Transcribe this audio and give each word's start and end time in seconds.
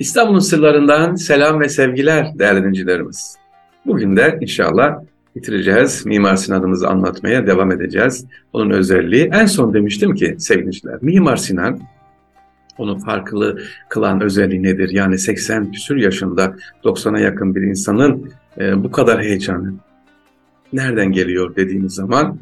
İstanbul'un 0.00 0.38
sırlarından 0.38 1.14
selam 1.14 1.60
ve 1.60 1.68
sevgiler 1.68 2.38
değerli 2.38 2.58
dinleyicilerimiz. 2.58 3.36
Bugün 3.86 4.16
de 4.16 4.38
inşallah 4.40 4.98
bitireceğiz. 5.36 6.06
Mimar 6.06 6.36
Sinan'ımızı 6.36 6.88
anlatmaya 6.88 7.46
devam 7.46 7.72
edeceğiz. 7.72 8.26
Onun 8.52 8.70
özelliği 8.70 9.30
en 9.32 9.46
son 9.46 9.74
demiştim 9.74 10.14
ki 10.14 10.36
sevgiliciler 10.38 10.98
Mimar 11.02 11.36
Sinan 11.36 11.80
onu 12.78 12.98
farklı 12.98 13.60
kılan 13.88 14.20
özelliği 14.20 14.62
nedir? 14.62 14.90
Yani 14.92 15.18
80 15.18 15.72
küsür 15.72 15.96
yaşında 15.96 16.56
90'a 16.84 17.20
yakın 17.20 17.54
bir 17.54 17.62
insanın 17.62 18.32
e, 18.58 18.84
bu 18.84 18.90
kadar 18.90 19.22
heyecanı 19.22 19.74
nereden 20.72 21.12
geliyor 21.12 21.56
dediğimiz 21.56 21.94
zaman 21.94 22.38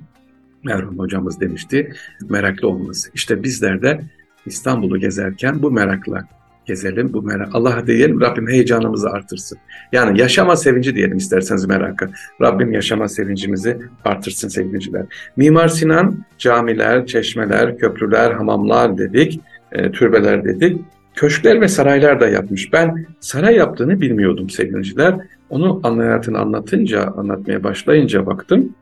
merhum 0.65 0.99
hocamız 0.99 1.41
demişti 1.41 1.93
meraklı 2.29 2.69
olması. 2.69 3.11
İşte 3.15 3.43
bizler 3.43 3.83
de 3.83 4.01
İstanbul'u 4.47 4.99
gezerken 4.99 5.63
bu 5.63 5.71
merakla 5.71 6.38
gezelim 6.69 7.13
bu 7.13 7.23
merak. 7.23 7.49
Allah 7.53 7.87
diyelim 7.87 8.21
Rabbim 8.21 8.49
heyecanımızı 8.49 9.11
artırsın. 9.11 9.59
Yani 9.93 10.21
yaşama 10.21 10.57
sevinci 10.57 10.95
diyelim 10.95 11.17
isterseniz 11.17 11.67
merakı. 11.67 12.11
Rabbim 12.41 12.73
yaşama 12.73 13.09
sevincimizi 13.09 13.79
artırsın 14.05 14.49
sevgiliciler. 14.49 15.07
Mimar 15.37 15.69
Sinan 15.69 16.25
camiler, 16.39 17.07
çeşmeler, 17.07 17.79
köprüler, 17.79 18.33
hamamlar 18.33 18.99
dedik, 18.99 19.41
e, 19.73 19.93
türbeler 19.93 20.45
dedik. 20.45 20.81
Köşkler 21.15 21.61
ve 21.61 21.69
saraylar 21.69 22.21
da 22.21 22.29
yapmış. 22.29 22.73
Ben 22.73 23.07
saray 23.21 23.57
yaptığını 23.57 24.01
bilmiyordum 24.01 24.51
sevgiliciler. 24.51 25.15
Onu 25.51 25.81
hayatını 25.83 26.39
anlatınca, 26.39 27.07
anlatmaya 27.17 27.65
başlayınca 27.65 28.27
baktım. 28.27 28.75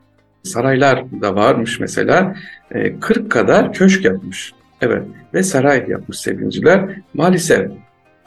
Saraylar 0.43 1.03
da 1.21 1.35
varmış 1.35 1.79
mesela. 1.79 2.35
40 2.99 3.17
e, 3.17 3.29
kadar 3.29 3.73
köşk 3.73 4.05
yapmış. 4.05 4.53
Evet 4.81 5.03
ve 5.33 5.43
saray 5.43 5.85
yapmış 5.89 6.17
sevgiliciler. 6.19 6.89
Maalesef 7.13 7.71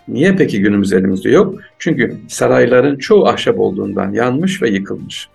niye 0.09 0.36
peki 0.36 0.60
günümüz 0.60 0.92
elimizde 0.92 1.30
yok? 1.30 1.60
Çünkü 1.78 2.16
sarayların 2.28 2.96
çoğu 2.96 3.26
ahşap 3.26 3.59
olduğundan 3.59 4.12
yanmış 4.12 4.62
ve 4.62 4.71
yıkılmış. 4.71 5.28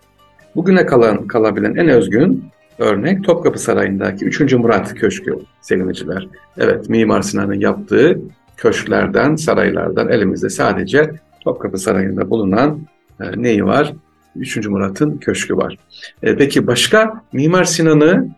Bugüne 0.56 0.86
kalan 0.86 1.28
kalabilen 1.28 1.76
en 1.76 1.90
özgün 1.90 2.44
örnek 2.80 3.24
Topkapı 3.24 3.60
Sarayı'ndaki 3.60 4.26
3. 4.26 4.54
Murat 4.54 4.94
Köşkü 4.94 5.40
sevgiliciler. 5.62 6.28
Evet 6.58 6.90
Mimar 6.90 7.22
Sinan'ın 7.22 7.60
yaptığı 7.60 8.20
köşklerden, 8.58 9.36
saraylardan 9.36 10.10
elimizde 10.10 10.50
sadece 10.50 11.12
Topkapı 11.44 11.78
Sarayı'nda 11.78 12.30
bulunan 12.30 12.80
e, 13.22 13.42
neyi 13.42 13.66
var? 13.66 13.94
3. 14.36 14.68
Murat'ın 14.68 15.18
köşkü 15.18 15.58
var. 15.58 15.78
E, 16.24 16.36
peki 16.36 16.68
başka 16.68 17.22
Mimar 17.34 17.64
Sinan'ı 17.64 18.30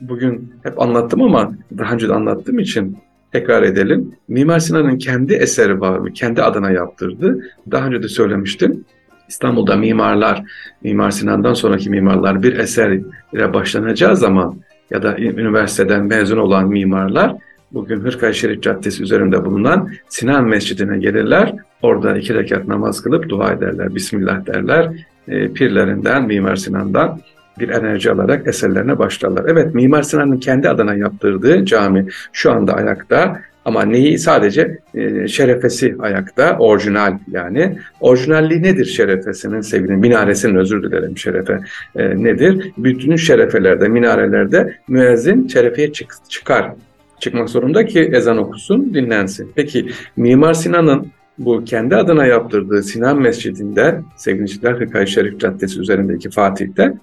bugün 0.00 0.54
hep 0.62 0.82
anlattım 0.82 1.22
ama 1.22 1.52
daha 1.78 1.94
önce 1.94 2.08
de 2.08 2.14
anlattığım 2.14 2.58
için 2.58 2.98
tekrar 3.32 3.62
edelim. 3.62 4.12
Mimar 4.28 4.58
Sinan'ın 4.58 4.98
kendi 4.98 5.34
eseri 5.34 5.80
var 5.80 5.98
mı? 5.98 6.12
Kendi 6.12 6.42
adına 6.42 6.70
yaptırdı. 6.70 7.44
Daha 7.70 7.86
önce 7.86 8.02
de 8.02 8.08
söylemiştim. 8.08 8.84
İstanbul'da 9.28 9.76
mimarlar, 9.76 10.44
Mimar 10.82 11.10
Sinan'dan 11.10 11.54
sonraki 11.54 11.90
mimarlar 11.90 12.42
bir 12.42 12.58
eser 12.58 13.00
ile 13.32 13.54
başlanacağı 13.54 14.16
zaman 14.16 14.56
ya 14.90 15.02
da 15.02 15.18
üniversiteden 15.18 16.04
mezun 16.04 16.38
olan 16.38 16.68
mimarlar 16.68 17.36
bugün 17.72 18.00
Hırkay 18.00 18.32
Şerif 18.32 18.62
Caddesi 18.62 19.02
üzerinde 19.02 19.44
bulunan 19.44 19.88
Sinan 20.08 20.44
Mescidi'ne 20.44 20.98
gelirler. 20.98 21.54
Orada 21.82 22.18
iki 22.18 22.34
rekat 22.34 22.68
namaz 22.68 23.02
kılıp 23.02 23.28
dua 23.28 23.52
ederler, 23.52 23.94
Bismillah 23.94 24.46
derler. 24.46 25.06
E, 25.28 25.52
pirlerinden, 25.52 26.26
Mimar 26.26 26.56
Sinan'dan 26.56 27.20
bir 27.58 27.68
enerji 27.68 28.10
alarak 28.10 28.46
eserlerine 28.46 28.98
başlarlar. 28.98 29.44
Evet 29.48 29.74
Mimar 29.74 30.02
Sinan'ın 30.02 30.36
kendi 30.36 30.68
adına 30.68 30.94
yaptırdığı 30.94 31.64
cami 31.64 32.06
şu 32.32 32.52
anda 32.52 32.74
ayakta 32.74 33.40
ama 33.64 33.84
neyi 33.84 34.18
sadece 34.18 34.78
e, 34.94 35.28
şerefesi 35.28 35.96
ayakta, 35.98 36.56
orijinal 36.58 37.18
yani. 37.30 37.78
Orijinalliği 38.00 38.62
nedir 38.62 38.84
şerefesinin 38.84 39.60
sevgili 39.60 39.96
minaresinin 39.96 40.54
özür 40.54 40.82
dilerim 40.82 41.18
şerefe 41.18 41.58
e, 41.96 42.22
nedir? 42.22 42.72
Bütün 42.78 43.16
şerefelerde, 43.16 43.88
minarelerde 43.88 44.76
müezzin 44.88 45.48
şerefeye 45.48 45.92
çık, 45.92 46.14
çıkar. 46.28 46.72
Çıkmak 47.20 47.50
zorunda 47.50 47.86
ki 47.86 48.00
ezan 48.00 48.38
okusun, 48.38 48.94
dinlensin. 48.94 49.52
Peki 49.54 49.90
Mimar 50.16 50.54
Sinan'ın 50.54 51.06
bu 51.38 51.64
kendi 51.64 51.96
adına 51.96 52.26
yaptırdığı 52.26 52.82
Sinan 52.82 53.20
Mescidi'nde 53.20 54.00
sevgili 54.16 54.68
Hırkay 54.68 55.06
Şerif 55.06 55.40
Caddesi 55.40 55.80
üzerindeki 55.80 56.30
Fatih'te 56.30 56.94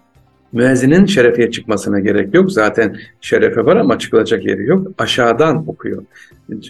Müezzinin 0.53 1.05
şerefiye 1.05 1.51
çıkmasına 1.51 1.99
gerek 1.99 2.33
yok. 2.33 2.51
Zaten 2.51 2.97
şerefe 3.21 3.65
var 3.65 3.75
ama 3.75 3.99
çıkılacak 3.99 4.45
yeri 4.45 4.65
yok. 4.65 4.87
Aşağıdan 4.97 5.69
okuyor. 5.69 6.03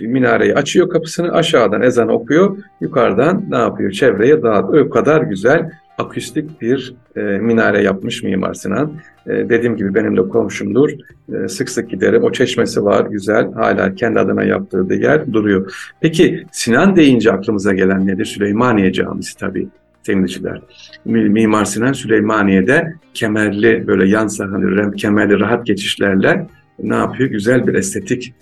Minareyi 0.02 0.56
açıyor 0.56 0.90
kapısını 0.90 1.32
aşağıdan 1.32 1.82
ezan 1.82 2.10
okuyor. 2.10 2.58
Yukarıdan 2.82 3.46
ne 3.50 3.58
yapıyor? 3.58 3.92
Çevreye 3.92 4.44
dağıtıyor. 4.44 4.86
O 4.86 4.90
kadar 4.90 5.22
güzel 5.22 5.72
akustik 5.98 6.62
bir 6.62 6.94
e, 7.16 7.22
minare 7.22 7.84
yapmış 7.84 8.24
Mimar 8.24 8.54
Sinan. 8.54 8.92
E, 9.28 9.30
dediğim 9.30 9.78
gibi 9.78 9.96
benim 9.96 10.18
de 10.18 10.22
komşumdur. 10.22 10.90
E, 11.34 11.48
sık 11.48 11.70
sık 11.70 11.90
giderim. 11.90 12.24
O 12.24 12.32
çeşmesi 12.32 12.84
var, 12.84 13.06
güzel. 13.06 13.52
Hala 13.54 13.96
kendi 13.96 14.20
adına 14.20 14.44
yaptırdığı 14.44 14.96
yer 14.96 15.34
duruyor. 15.34 15.74
Peki 16.02 16.44
Sinan 16.52 16.96
deyince 16.96 17.32
aklımıza 17.32 17.74
gelen 17.74 18.08
nedir? 18.08 18.26
Süleymaniye 18.26 18.94
Camisi 18.94 19.38
tabii 19.38 19.68
temsilciler. 20.04 20.62
Mimar 21.06 21.66
Sinan 21.66 21.94
Süleymaniye'de 21.94 22.94
kemerli 23.14 23.88
böyle 23.88 24.10
yan 24.10 24.28
sahne, 24.28 24.92
kemerli 24.92 25.40
rahat 25.40 25.66
geçişlerle 25.66 26.48
ne 26.80 26.96
yapıyor? 26.96 27.30
Güzel 27.30 27.68
bir 27.68 27.74
estetik, 27.74 28.34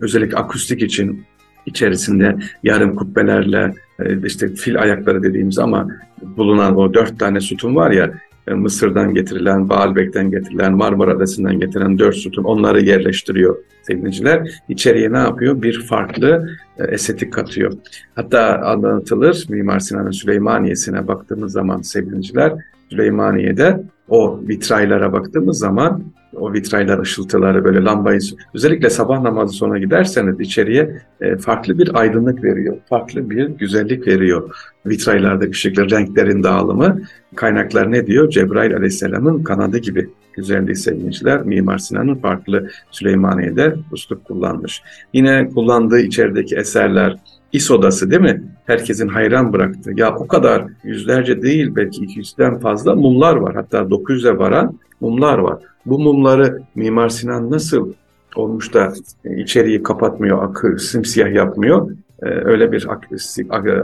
özellikle 0.00 0.36
akustik 0.36 0.82
için 0.82 1.24
içerisinde 1.66 2.36
yarım 2.62 2.96
kubbelerle 2.96 3.74
e, 4.00 4.26
işte 4.26 4.48
fil 4.48 4.80
ayakları 4.80 5.22
dediğimiz 5.22 5.58
ama 5.58 5.88
bulunan 6.22 6.76
o 6.76 6.94
dört 6.94 7.18
tane 7.18 7.40
sütun 7.40 7.76
var 7.76 7.90
ya 7.90 8.10
Mısır'dan 8.54 9.14
getirilen, 9.14 9.68
Baalbek'ten 9.68 10.30
getirilen, 10.30 10.72
Marmara 10.72 11.12
Adası'ndan 11.12 11.60
getirilen 11.60 11.98
dört 11.98 12.16
sütun 12.16 12.44
onları 12.44 12.80
yerleştiriyor 12.80 13.56
sevgiliciler. 13.82 14.50
İçeriye 14.68 15.12
ne 15.12 15.18
yapıyor? 15.18 15.62
Bir 15.62 15.82
farklı 15.82 16.48
e, 16.78 16.84
estetik 16.84 17.32
katıyor. 17.32 17.72
Hatta 18.14 18.58
anlatılır 18.64 19.46
Mimar 19.48 19.78
Sinan'ın 19.78 20.10
Süleymaniye'sine 20.10 21.08
baktığımız 21.08 21.52
zaman 21.52 21.82
sevgiliciler 21.82 22.52
Süleymaniye'de 22.90 23.82
o 24.08 24.40
vitraylara 24.48 25.12
baktığımız 25.12 25.58
zaman 25.58 26.02
o 26.34 26.52
vitraylar 26.52 26.98
ışıltıları 26.98 27.64
böyle 27.64 27.84
lambayı 27.84 28.20
özellikle 28.54 28.90
sabah 28.90 29.20
namazı 29.20 29.52
sonra 29.52 29.78
giderseniz 29.78 30.40
içeriye 30.40 31.02
e, 31.20 31.36
farklı 31.36 31.78
bir 31.78 32.00
aydınlık 32.00 32.44
veriyor. 32.44 32.76
Farklı 32.88 33.30
bir 33.30 33.48
güzellik 33.48 34.06
veriyor. 34.06 34.50
Vitraylarda 34.86 35.44
ışıklı 35.44 35.90
renklerin 35.90 36.42
dağılımı 36.42 37.02
kaynaklar 37.34 37.92
ne 37.92 38.06
diyor? 38.06 38.30
Cebrail 38.30 38.76
aleyhisselamın 38.76 39.42
kanadı 39.42 39.78
gibi 39.78 40.08
güzelliği 40.32 40.76
sevgiliciler. 40.76 41.42
Mimar 41.42 41.78
Sinan'ın 41.78 42.14
farklı 42.14 42.70
Süleymaniye'de 42.90 43.74
uslup 43.92 44.24
kullanmış. 44.24 44.82
Yine 45.12 45.48
kullandığı 45.48 46.00
içerideki 46.00 46.56
eserler 46.56 47.16
İS 47.52 47.70
odası 47.70 48.10
değil 48.10 48.22
mi? 48.22 48.42
Herkesin 48.68 49.08
hayran 49.08 49.52
bıraktı. 49.52 49.92
Ya 49.96 50.16
o 50.16 50.26
kadar 50.26 50.64
yüzlerce 50.84 51.42
değil 51.42 51.76
belki 51.76 52.00
200'den 52.00 52.58
fazla 52.58 52.94
mumlar 52.94 53.36
var. 53.36 53.54
Hatta 53.54 53.78
900'e 53.78 54.38
varan 54.38 54.78
mumlar 55.00 55.38
var. 55.38 55.62
Bu 55.86 55.98
mumları 55.98 56.62
Mimar 56.74 57.08
Sinan 57.08 57.50
nasıl 57.50 57.92
olmuş 58.36 58.74
da 58.74 58.92
içeriği 59.36 59.82
kapatmıyor, 59.82 60.42
akı, 60.42 60.78
simsiyah 60.78 61.32
yapmıyor. 61.32 61.90
Ee, 62.22 62.26
öyle 62.26 62.72
bir 62.72 62.86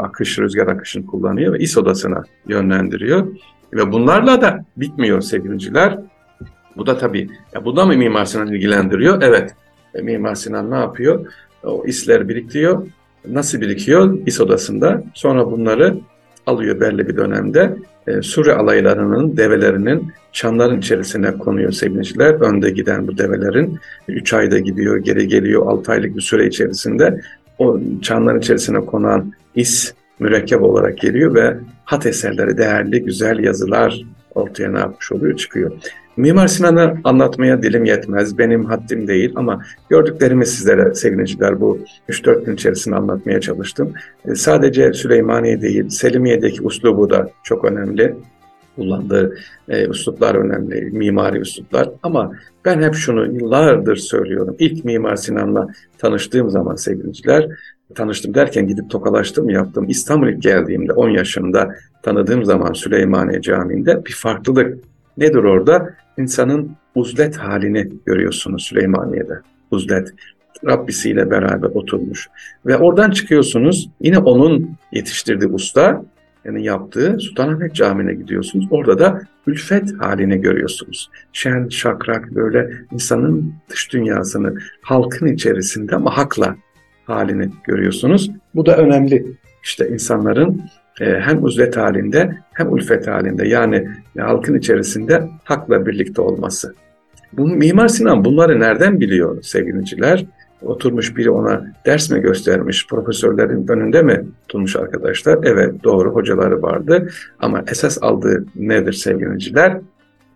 akış, 0.00 0.38
rüzgar 0.38 0.66
akışını 0.66 1.06
kullanıyor 1.06 1.52
ve 1.52 1.58
İS 1.58 1.78
odasına 1.78 2.22
yönlendiriyor. 2.48 3.26
Ve 3.72 3.92
bunlarla 3.92 4.42
da 4.42 4.64
bitmiyor 4.76 5.20
sevgiliciler. 5.20 5.98
Bu 6.76 6.86
da 6.86 6.98
tabii, 6.98 7.28
ya 7.54 7.64
bu 7.64 7.76
da 7.76 7.86
mı 7.86 7.96
Mimar 7.96 8.24
Sinan 8.24 8.52
ilgilendiriyor? 8.52 9.22
Evet. 9.22 9.54
E, 9.94 10.02
Mimar 10.02 10.34
Sinan 10.34 10.70
ne 10.70 10.76
yapıyor? 10.76 11.26
O 11.62 11.84
isler 11.86 12.28
biriktiriyor. 12.28 12.86
Nasıl 13.28 13.60
birikiyor? 13.60 14.18
İS 14.26 14.40
odasında. 14.40 15.02
Sonra 15.14 15.50
bunları 15.50 15.96
alıyor 16.46 16.80
belli 16.80 17.08
bir 17.08 17.16
dönemde. 17.16 17.76
E, 18.06 18.22
Suriye 18.22 18.54
alaylarının, 18.54 19.36
develerinin 19.36 20.12
çanların 20.32 20.78
içerisine 20.78 21.32
konuyor 21.32 21.72
sevgiliciler. 21.72 22.34
Önde 22.34 22.70
giden 22.70 23.08
bu 23.08 23.18
develerin 23.18 23.78
3 24.08 24.32
ayda 24.32 24.58
gidiyor, 24.58 24.96
geri 24.96 25.28
geliyor 25.28 25.66
6 25.66 25.92
aylık 25.92 26.16
bir 26.16 26.20
süre 26.20 26.46
içerisinde. 26.46 27.20
O 27.58 27.80
çanların 28.02 28.38
içerisine 28.38 28.80
konan 28.80 29.32
is 29.54 29.94
mürekkep 30.18 30.62
olarak 30.62 30.98
geliyor 30.98 31.34
ve 31.34 31.56
hat 31.84 32.06
eserleri, 32.06 32.58
değerli, 32.58 33.04
güzel 33.04 33.38
yazılar 33.38 34.00
ortaya 34.34 34.70
ne 34.70 34.78
yapmış 34.78 35.12
oluyor, 35.12 35.36
çıkıyor. 35.36 35.72
Mimar 36.16 36.48
Sinan'ı 36.48 36.94
anlatmaya 37.04 37.62
dilim 37.62 37.84
yetmez, 37.84 38.38
benim 38.38 38.64
haddim 38.64 39.08
değil 39.08 39.32
ama 39.34 39.62
gördüklerimi 39.88 40.46
sizlere 40.46 40.94
sevgiliciler 40.94 41.60
bu 41.60 41.78
3-4 42.08 42.44
gün 42.44 42.54
içerisinde 42.54 42.96
anlatmaya 42.96 43.40
çalıştım. 43.40 43.92
E, 44.24 44.34
sadece 44.34 44.92
Süleymaniye 44.92 45.60
değil, 45.60 45.88
Selimiye'deki 45.88 46.62
uslubu 46.62 47.10
da 47.10 47.30
çok 47.42 47.64
önemli. 47.64 48.14
Kullandığı 48.76 49.36
e, 49.68 49.88
üsluplar 49.88 50.34
önemli, 50.34 50.90
mimari 50.92 51.38
üsluplar. 51.38 51.90
Ama 52.02 52.32
ben 52.64 52.82
hep 52.82 52.94
şunu 52.94 53.34
yıllardır 53.34 53.96
söylüyorum. 53.96 54.56
İlk 54.58 54.84
Mimar 54.84 55.16
Sinan'la 55.16 55.68
tanıştığım 55.98 56.50
zaman 56.50 56.74
sevgiliciler, 56.74 57.48
tanıştım 57.94 58.34
derken 58.34 58.66
gidip 58.66 58.90
tokalaştım 58.90 59.50
yaptım. 59.50 59.86
İstanbul'a 59.88 60.30
geldiğimde 60.30 60.92
10 60.92 61.08
yaşında 61.08 61.74
tanıdığım 62.02 62.44
zaman 62.44 62.72
Süleymaniye 62.72 63.42
Camii'nde 63.42 64.04
bir 64.04 64.12
farklılık. 64.12 64.93
Nedir 65.16 65.44
orada? 65.44 65.94
İnsanın 66.18 66.76
uzlet 66.94 67.36
halini 67.36 67.88
görüyorsunuz 68.06 68.62
Süleymaniye'de. 68.62 69.40
Uzlet. 69.70 70.14
Rabbisiyle 70.66 71.30
beraber 71.30 71.68
oturmuş. 71.68 72.28
Ve 72.66 72.76
oradan 72.76 73.10
çıkıyorsunuz 73.10 73.90
yine 74.00 74.18
onun 74.18 74.76
yetiştirdiği 74.92 75.50
usta 75.50 76.04
yani 76.44 76.64
yaptığı 76.64 77.18
Sultanahmet 77.18 77.74
Camii'ne 77.74 78.14
gidiyorsunuz. 78.14 78.66
Orada 78.70 78.98
da 78.98 79.22
ülfet 79.46 80.00
halini 80.00 80.40
görüyorsunuz. 80.40 81.10
Şen, 81.32 81.68
şakrak 81.68 82.34
böyle 82.34 82.70
insanın 82.92 83.54
dış 83.70 83.92
dünyasını 83.92 84.54
halkın 84.82 85.26
içerisinde 85.26 85.96
ama 85.96 86.16
hakla 86.16 86.56
halini 87.06 87.50
görüyorsunuz. 87.64 88.30
Bu 88.54 88.66
da 88.66 88.76
önemli. 88.76 89.26
İşte 89.62 89.88
insanların 89.88 90.62
hem 91.00 91.44
uzlet 91.44 91.76
halinde 91.76 92.38
hem 92.52 92.76
ülfet 92.76 93.06
halinde 93.06 93.48
yani 93.48 93.88
halkın 94.18 94.58
içerisinde 94.58 95.28
hakla 95.44 95.86
birlikte 95.86 96.22
olması. 96.22 96.74
Bu, 97.32 97.46
Mimar 97.46 97.88
Sinan 97.88 98.24
bunları 98.24 98.60
nereden 98.60 99.00
biliyor 99.00 99.42
sevgiliciler? 99.42 100.26
Oturmuş 100.62 101.16
biri 101.16 101.30
ona 101.30 101.74
ders 101.86 102.10
mi 102.10 102.20
göstermiş, 102.20 102.86
profesörlerin 102.86 103.68
önünde 103.68 104.02
mi 104.02 104.24
tutmuş 104.48 104.76
arkadaşlar? 104.76 105.38
Evet 105.42 105.84
doğru 105.84 106.14
hocaları 106.14 106.62
vardı 106.62 107.08
ama 107.38 107.64
esas 107.70 107.98
aldığı 108.02 108.44
nedir 108.56 108.92
sevgiliciler? 108.92 109.80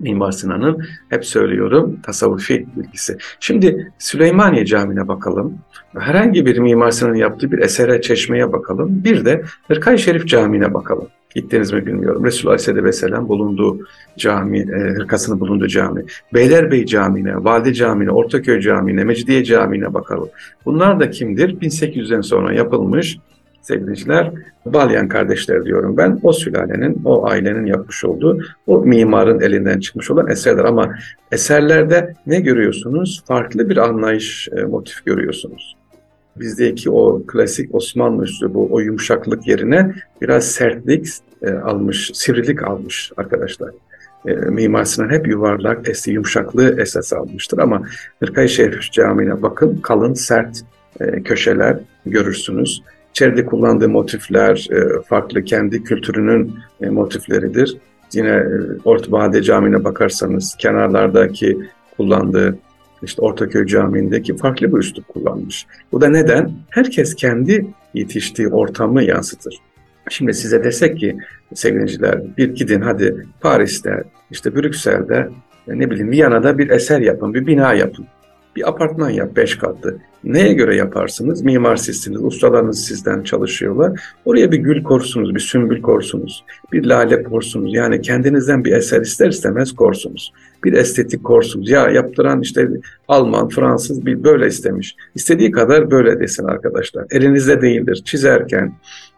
Mimar 0.01 0.33
Sinan'ın 0.33 0.85
hep 1.09 1.25
söylüyorum 1.25 1.99
tasavvufi 2.03 2.67
bilgisi. 2.77 3.17
Şimdi 3.41 3.93
Süleymaniye 3.99 4.67
Camii'ne 4.67 5.09
bakalım. 5.09 5.59
Herhangi 5.99 6.47
bir 6.47 6.59
Mimar 6.59 6.91
Sinan'ın 6.91 7.15
yaptığı 7.15 7.53
bir 7.53 7.59
esere, 7.59 8.01
çeşmeye 8.01 8.53
bakalım. 8.53 9.05
Bir 9.05 9.25
de 9.25 9.43
Hırkay 9.69 9.99
Şerif 9.99 10.29
Camii'ne 10.29 10.75
bakalım. 10.75 11.09
Gittiniz 11.35 11.73
mi 11.73 11.87
bilmiyorum. 11.87 12.25
Resulullah 12.25 12.53
Aleyhisselatü 12.53 12.85
Vesselam 12.85 13.29
bulunduğu 13.29 13.79
cami, 14.17 14.59
e, 14.59 14.95
hırkasının 14.97 15.41
bulunduğu 15.41 15.67
cami. 15.67 16.05
Beylerbeyi 16.35 16.87
Camii'ne, 16.87 17.45
Valide 17.45 17.75
Camii'ne, 17.75 18.11
Ortaköy 18.11 18.61
Camii'ne, 18.61 19.05
Mecidiye 19.05 19.45
Camii'ne 19.45 19.95
bakalım. 19.95 20.29
Bunlar 20.65 21.01
da 21.01 21.11
kimdir? 21.11 21.61
1800'den 21.61 22.21
sonra 22.21 22.53
yapılmış 22.53 23.19
sevgiliciler, 23.63 24.33
Balyan 24.67 25.09
kardeşler 25.09 25.65
diyorum 25.65 25.97
ben. 25.97 26.21
O 26.23 26.33
sülalenin, 26.33 27.01
o 27.05 27.27
ailenin 27.27 27.67
yapmış 27.67 28.05
olduğu, 28.05 28.39
o 28.67 28.81
mimarın 28.81 29.41
elinden 29.41 29.81
çıkmış 29.81 30.11
olan 30.11 30.29
eserler. 30.29 30.65
Ama 30.65 30.95
eserlerde 31.33 32.15
ne 32.27 32.41
görüyorsunuz? 32.41 33.23
Farklı 33.27 33.69
bir 33.69 33.77
anlayış, 33.77 34.49
e, 34.57 34.63
motif 34.63 35.05
görüyorsunuz. 35.05 35.77
Bizdeki 36.37 36.91
o 36.91 37.23
klasik 37.27 37.75
Osmanlı 37.75 38.25
üslubu, 38.25 38.69
o 38.71 38.81
yumuşaklık 38.81 39.49
yerine 39.49 39.95
biraz 40.21 40.45
sertlik 40.45 41.07
e, 41.43 41.51
almış, 41.51 42.11
sivrilik 42.15 42.63
almış 42.63 43.13
arkadaşlar. 43.17 43.71
E, 44.27 44.33
Mimar 44.33 44.85
Sinan 44.85 45.11
hep 45.11 45.29
yuvarlak, 45.29 45.89
esti, 45.89 46.11
yumuşaklığı 46.11 46.81
esas 46.81 47.13
almıştır 47.13 47.59
ama 47.59 47.83
Hırkayı 48.21 48.49
Şerif 48.49 48.93
Camii'ne 48.93 49.43
bakın 49.43 49.77
kalın, 49.77 50.15
sert 50.15 50.61
e, 51.01 51.23
köşeler 51.23 51.77
görürsünüz. 52.07 52.83
İçeride 53.11 53.47
kullandığı 53.47 53.89
motifler 53.89 54.69
e, 54.71 55.03
farklı 55.03 55.45
kendi 55.45 55.83
kültürünün 55.83 56.55
e, 56.81 56.91
motifleridir. 56.91 57.77
Yine 58.13 58.29
e, 58.29 58.49
Orta 58.85 59.43
Camii'ne 59.43 59.85
bakarsanız 59.85 60.57
kenarlardaki 60.59 61.59
kullandığı 61.97 62.59
işte 63.03 63.23
Ortaköy 63.23 63.67
Camii'ndeki 63.67 64.37
farklı 64.37 64.73
bir 64.73 64.79
üslup 64.79 65.09
kullanmış. 65.09 65.67
Bu 65.93 66.01
da 66.01 66.09
neden? 66.09 66.53
Herkes 66.71 67.15
kendi 67.15 67.67
yetiştiği 67.95 68.49
ortamı 68.49 69.03
yansıtır. 69.03 69.55
Şimdi 70.11 70.35
size 70.35 70.65
desek 70.65 70.99
ki 70.99 71.17
sevgiliciler 71.55 72.37
bir 72.37 72.55
gidin 72.55 72.81
hadi 72.81 73.27
Paris'te, 73.41 74.05
işte 74.31 74.57
Brüksel'de, 74.57 75.29
ne 75.69 75.91
bileyim 75.91 76.11
Viyana'da 76.11 76.59
bir 76.59 76.71
eser 76.71 77.01
yapın, 77.01 77.35
bir 77.35 77.47
bina 77.47 77.75
yapın. 77.75 78.07
Bir 78.57 78.69
apartman 78.69 79.11
yap 79.11 79.37
beş 79.37 79.59
katlı. 79.59 79.99
Neye 80.25 80.53
göre 80.53 80.77
yaparsınız? 80.77 81.43
Mimar 81.43 81.77
sizsiniz, 81.77 82.25
ustalarınız 82.25 82.85
sizden 82.85 83.23
çalışıyorlar. 83.23 84.01
Oraya 84.25 84.53
bir 84.53 84.59
gül 84.59 84.83
korsunuz, 84.83 85.35
bir 85.35 85.41
sümbül 85.41 85.83
korsunuz, 85.83 86.45
bir 86.73 86.85
lale 86.85 87.23
korsunuz. 87.23 87.75
Yani 87.75 88.01
kendinizden 88.01 88.65
bir 88.65 88.73
eser 88.73 89.01
ister 89.01 89.29
istemez 89.29 89.73
korsunuz. 89.73 90.33
Bir 90.65 90.73
estetik 90.73 91.25
korsunuz. 91.25 91.71
Ya 91.71 91.91
yaptıran 91.91 92.41
işte 92.41 92.69
Alman, 93.09 93.49
Fransız 93.49 94.07
bir 94.07 94.25
böyle 94.25 94.47
istemiş. 94.47 94.97
İstediği 95.15 95.51
kadar 95.51 95.91
böyle 95.91 96.21
desin 96.21 96.45
arkadaşlar. 96.45 97.07
Elinizde 97.11 97.63
değildir. 97.63 98.03
Çizerken, 98.05 98.75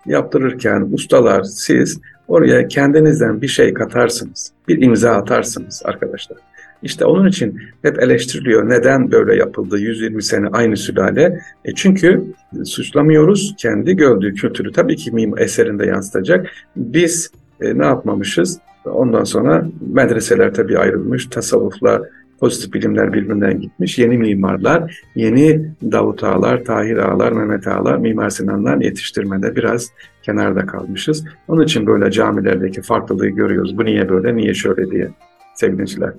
yaptırırken 0.07 0.89
ustalar, 0.93 1.43
siz 1.43 2.01
oraya 2.29 2.69
kendinizden 2.69 3.43
bir 3.43 3.49
şey 3.49 3.75
katarsınız. 3.75 4.53
Bir 4.69 4.83
imza 4.83 5.11
atarsınız 5.11 5.83
arkadaşlar. 5.85 6.39
İşte 6.83 7.05
onun 7.05 7.29
için 7.29 7.61
hep 7.83 8.03
eleştiriliyor. 8.03 8.69
Neden 8.69 9.11
böyle 9.11 9.37
yapıldı 9.37 9.79
120 9.79 10.23
sene 10.23 10.49
aynı 10.49 10.77
sülale? 10.77 11.41
E 11.65 11.75
çünkü 11.75 12.25
suçlamıyoruz. 12.65 13.55
Kendi 13.59 13.97
gördüğü 13.97 14.35
kültürü 14.35 14.73
tabii 14.73 14.97
ki 14.97 15.13
mim 15.13 15.39
eserinde 15.39 15.87
yansıtacak. 15.87 16.47
Biz 16.77 17.31
e, 17.61 17.79
ne 17.79 17.85
yapmamışız? 17.85 18.59
Ondan 18.85 19.25
sonra 19.25 19.67
medreseler 19.93 20.55
tabii 20.55 20.79
ayrılmış. 20.79 21.27
Tasavvufla 21.27 22.03
pozitif 22.41 22.73
bilimler 22.75 23.13
birbirinden 23.13 23.61
gitmiş. 23.61 23.99
Yeni 23.99 24.19
mimarlar, 24.19 25.01
yeni 25.15 25.73
Davut 25.93 26.25
Ağalar, 26.25 26.65
Tahir 26.65 26.97
Ağalar, 26.97 27.33
Mehmet 27.33 27.67
Ağalar, 27.67 27.97
Mimar 27.97 28.31
Sinan'dan 28.31 28.81
yetiştirmede 28.81 29.57
biraz 29.57 29.89
kenarda 30.23 30.67
kalmışız. 30.67 31.25
Onun 31.49 31.65
için 31.65 31.87
böyle 31.87 32.11
camilerdeki 32.11 32.83
farklılığı 32.83 33.29
görüyoruz. 33.29 33.79
Bu 33.79 33.85
niye 33.85 34.09
böyle, 34.09 34.37
niye 34.37 34.55
şöyle 34.55 34.91
diye 34.91 35.11
sevgiliciler. 35.55 36.13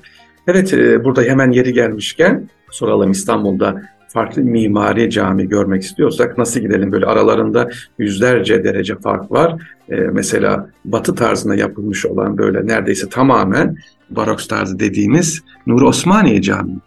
Evet, 0.48 0.74
e, 0.74 1.04
burada 1.04 1.22
hemen 1.22 1.52
yeri 1.52 1.74
gelmişken 1.74 2.50
soralım 2.72 3.12
İstanbul'da 3.12 3.82
farklı 4.14 4.42
mimari 4.42 5.10
cami 5.10 5.50
görmek 5.50 5.84
istiyorsak 5.84 6.38
nasıl 6.38 6.60
gidelim? 6.60 6.92
Böyle 6.92 7.06
aralarında 7.06 7.70
yüzlerce 8.00 8.64
derece 8.64 8.96
fark 8.96 9.32
var. 9.32 9.62
Ee, 9.90 9.96
mesela 9.96 10.70
batı 10.86 11.16
tarzında 11.16 11.56
yapılmış 11.56 12.06
olan 12.06 12.38
böyle 12.38 12.68
neredeyse 12.68 13.10
tamamen 13.10 13.76
barok 14.10 14.50
tarzı 14.50 14.80
dediğimiz 14.80 15.42
Nur 15.68 15.82
Osmaniye 15.82 16.42
Camii. 16.42 16.78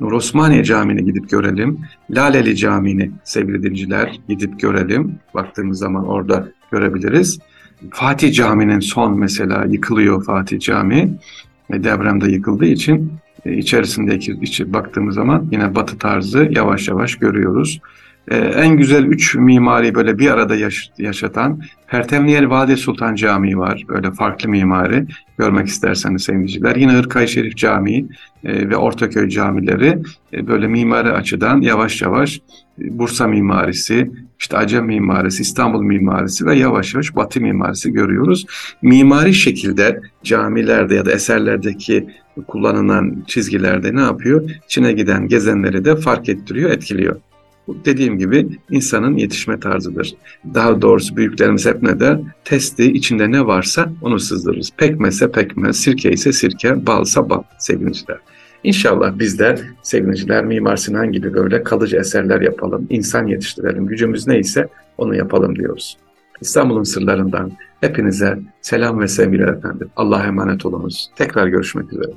Nur 0.00 0.12
Osmaniye 0.12 0.64
Camii'ne 0.64 1.02
gidip 1.02 1.30
görelim. 1.30 1.78
Laleli 2.10 2.56
Camii'ni 2.56 3.10
sevgili 3.24 3.62
dinciler 3.62 4.20
gidip 4.28 4.60
görelim. 4.60 5.14
Baktığımız 5.34 5.78
zaman 5.78 6.06
orada 6.06 6.48
görebiliriz. 6.70 7.38
Fatih 7.90 8.32
Camii'nin 8.34 8.80
son 8.80 9.18
mesela 9.18 9.64
yıkılıyor 9.70 10.24
Fatih 10.24 10.60
Camii 10.60 11.18
depremde 11.72 12.30
yıkıldığı 12.30 12.66
için 12.66 13.12
e, 13.44 13.56
içerisindeki 13.56 14.38
içi 14.42 14.72
baktığımız 14.72 15.14
zaman 15.14 15.48
yine 15.52 15.74
batı 15.74 15.98
tarzı 15.98 16.48
yavaş 16.50 16.88
yavaş 16.88 17.16
görüyoruz. 17.16 17.80
Ee, 18.30 18.36
en 18.36 18.76
güzel 18.76 19.04
üç 19.04 19.34
mimari 19.34 19.94
böyle 19.94 20.18
bir 20.18 20.30
arada 20.30 20.56
yaş 20.56 20.90
yaşatan 20.98 21.60
Pertemniyel 21.88 22.50
Vadi 22.50 22.76
Sultan 22.76 23.14
Camii 23.14 23.58
var. 23.58 23.84
Böyle 23.88 24.12
farklı 24.12 24.48
mimari 24.48 25.06
görmek 25.38 25.66
isterseniz 25.66 26.22
sevgiliciler. 26.22 26.76
Yine 26.76 26.92
Hırkay 26.92 27.26
Şerif 27.26 27.56
Camii 27.56 28.06
e, 28.44 28.68
ve 28.70 28.76
Ortaköy 28.76 29.28
camileri 29.28 29.98
e, 30.32 30.46
böyle 30.46 30.66
mimari 30.66 31.12
açıdan 31.12 31.60
yavaş 31.60 32.02
yavaş 32.02 32.40
e, 32.82 32.98
Bursa 32.98 33.26
mimarisi, 33.26 34.10
işte 34.38 34.56
Acem 34.56 34.86
mimarisi, 34.86 35.42
İstanbul 35.42 35.82
mimarisi 35.82 36.46
ve 36.46 36.56
yavaş 36.56 36.94
yavaş 36.94 37.16
Batı 37.16 37.40
mimarisi 37.40 37.92
görüyoruz. 37.92 38.46
Mimari 38.82 39.34
şekilde 39.34 40.00
camilerde 40.24 40.94
ya 40.94 41.06
da 41.06 41.12
eserlerdeki 41.12 42.06
kullanılan 42.46 43.24
çizgilerde 43.26 43.96
ne 43.96 44.00
yapıyor? 44.00 44.50
Çin'e 44.68 44.92
giden 44.92 45.28
gezenleri 45.28 45.84
de 45.84 45.96
fark 45.96 46.28
ettiriyor, 46.28 46.70
etkiliyor. 46.70 47.16
Bu 47.66 47.76
dediğim 47.84 48.18
gibi 48.18 48.48
insanın 48.70 49.16
yetişme 49.16 49.60
tarzıdır. 49.60 50.14
Daha 50.54 50.82
doğrusu 50.82 51.16
büyüklerimiz 51.16 51.66
hep 51.66 51.82
ne 51.82 52.00
der? 52.00 52.20
Testi 52.44 52.92
içinde 52.92 53.30
ne 53.30 53.46
varsa 53.46 53.92
onu 54.02 54.18
sızdırırız. 54.18 54.70
Pekmezse 54.76 55.30
pekmez, 55.30 55.76
sirke 55.76 56.12
ise 56.12 56.32
sirke, 56.32 56.86
balsa 56.86 57.30
bal 57.30 57.42
sevgiliciler. 57.58 58.18
İnşallah 58.64 59.18
bizler 59.18 59.60
sevgiliciler 59.82 60.44
Mimar 60.44 60.76
Sinan 60.76 61.12
gibi 61.12 61.34
böyle 61.34 61.62
kalıcı 61.62 61.96
eserler 61.96 62.40
yapalım, 62.40 62.86
insan 62.90 63.26
yetiştirelim. 63.26 63.86
Gücümüz 63.86 64.26
neyse 64.26 64.68
onu 64.98 65.14
yapalım 65.16 65.56
diyoruz. 65.56 65.96
İstanbul'un 66.40 66.82
sırlarından 66.82 67.52
hepinize 67.80 68.38
selam 68.60 69.00
ve 69.00 69.08
sevgiler 69.08 69.48
efendim. 69.48 69.90
Allah'a 69.96 70.26
emanet 70.26 70.66
olunuz. 70.66 71.10
Tekrar 71.16 71.46
görüşmek 71.46 71.92
üzere. 71.92 72.12